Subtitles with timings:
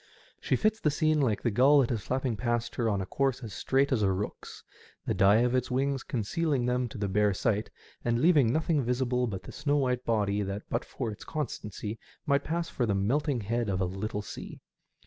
[0.39, 3.43] She fits the scene like the gull that is flapping past her on a course
[3.43, 4.63] as straight as a rook*s,
[5.05, 7.69] the dye of its wings concealing them to the bare sight,
[8.03, 12.43] and leaving nothing visible but the snow wliite body that but for its constancy might
[12.43, 14.59] pass for the melting head of a little sea.